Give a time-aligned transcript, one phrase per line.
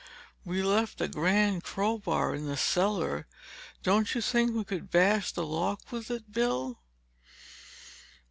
[0.43, 3.27] "We left a grand crowbar in the cellar!
[3.83, 6.79] Don't you think we could bash the lock with it, Bill?"